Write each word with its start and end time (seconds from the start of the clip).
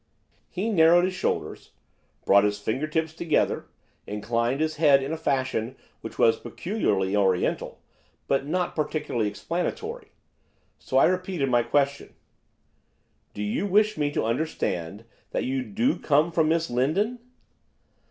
He 0.49 0.71
narrowed 0.71 1.03
his 1.05 1.13
shoulders, 1.13 1.73
brought 2.25 2.43
his 2.43 2.57
finger 2.57 2.87
tips 2.87 3.13
together, 3.13 3.67
inclined 4.07 4.59
his 4.59 4.77
head, 4.77 5.03
in 5.03 5.13
a 5.13 5.15
fashion 5.15 5.75
which 5.99 6.17
was 6.17 6.39
peculiarly 6.39 7.15
Oriental, 7.15 7.79
but 8.27 8.47
not 8.47 8.75
particularly 8.75 9.27
explanatory, 9.27 10.07
so 10.79 10.97
I 10.97 11.05
repeated 11.05 11.49
my 11.51 11.61
question. 11.61 12.15
'Do 13.35 13.43
you 13.43 13.67
wish 13.67 13.95
me 13.95 14.09
to 14.13 14.25
understand 14.25 15.05
that 15.33 15.43
you 15.43 15.61
do 15.61 15.99
come 15.99 16.31
from 16.31 16.49
Miss 16.49 16.71
Lindon? 16.71 17.19